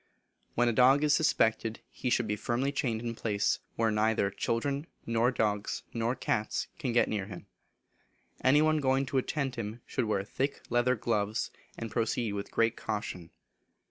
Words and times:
When 0.55 0.67
a 0.67 0.73
dog 0.73 1.03
is 1.03 1.13
suspected, 1.13 1.79
he 1.91 2.09
should 2.09 2.27
he 2.27 2.35
firmly 2.35 2.71
chained 2.71 3.03
in 3.03 3.11
a 3.11 3.13
place 3.13 3.59
where 3.75 3.91
neither 3.91 4.31
children 4.31 4.87
nor 5.05 5.29
dogs 5.29 5.83
nor 5.93 6.15
cats 6.15 6.65
can 6.79 6.91
get 6.91 7.07
near 7.07 7.27
him. 7.27 7.45
Any 8.43 8.63
one 8.63 8.77
going 8.79 9.05
to 9.05 9.19
attend 9.19 9.57
him 9.57 9.81
should 9.85 10.05
wear 10.05 10.23
thick 10.23 10.63
leather 10.71 10.95
gloves, 10.95 11.51
and 11.77 11.91
proceed 11.91 12.33
with 12.33 12.49
great 12.49 12.75
caution. 12.75 13.29